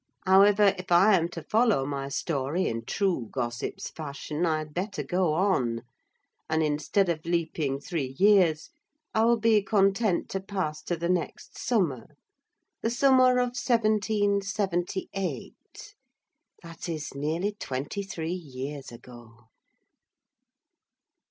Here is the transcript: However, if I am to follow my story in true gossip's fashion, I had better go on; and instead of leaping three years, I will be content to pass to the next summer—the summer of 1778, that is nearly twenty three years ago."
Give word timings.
However, 0.25 0.73
if 0.79 0.91
I 0.91 1.15
am 1.15 1.29
to 1.29 1.43
follow 1.43 1.85
my 1.85 2.09
story 2.09 2.65
in 2.65 2.85
true 2.85 3.27
gossip's 3.31 3.91
fashion, 3.91 4.47
I 4.47 4.57
had 4.57 4.73
better 4.73 5.03
go 5.03 5.33
on; 5.33 5.83
and 6.49 6.63
instead 6.63 7.07
of 7.07 7.23
leaping 7.23 7.79
three 7.79 8.15
years, 8.17 8.71
I 9.13 9.25
will 9.25 9.37
be 9.37 9.61
content 9.61 10.27
to 10.29 10.39
pass 10.39 10.81
to 10.85 10.97
the 10.97 11.07
next 11.07 11.55
summer—the 11.59 12.89
summer 12.89 13.37
of 13.37 13.49
1778, 13.55 15.95
that 16.63 16.89
is 16.89 17.13
nearly 17.13 17.51
twenty 17.59 18.01
three 18.01 18.33
years 18.33 18.91
ago." 18.91 19.49